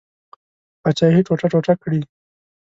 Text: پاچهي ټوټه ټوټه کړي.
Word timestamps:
پاچهي 0.81 1.21
ټوټه 1.27 1.47
ټوټه 1.51 1.73
کړي. 1.83 2.01